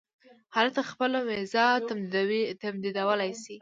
[0.55, 1.65] هلته خپله وېزه
[2.63, 3.55] تمدیدولای شم.